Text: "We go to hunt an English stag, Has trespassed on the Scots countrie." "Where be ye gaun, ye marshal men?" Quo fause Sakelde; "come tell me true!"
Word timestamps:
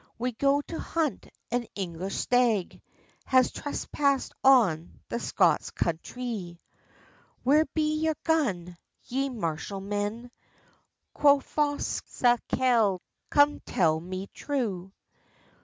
"We 0.17 0.31
go 0.31 0.61
to 0.61 0.79
hunt 0.79 1.27
an 1.51 1.67
English 1.75 2.15
stag, 2.15 2.81
Has 3.25 3.51
trespassed 3.51 4.33
on 4.43 4.99
the 5.09 5.19
Scots 5.19 5.69
countrie." 5.69 6.57
"Where 7.43 7.65
be 7.65 7.93
ye 7.97 8.13
gaun, 8.23 8.79
ye 9.03 9.29
marshal 9.29 9.79
men?" 9.79 10.31
Quo 11.13 11.39
fause 11.39 12.01
Sakelde; 12.07 12.99
"come 13.29 13.59
tell 13.59 13.99
me 13.99 14.25
true!" 14.33 14.91